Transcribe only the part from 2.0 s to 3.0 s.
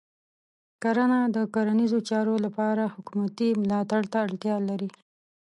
چارو لپاره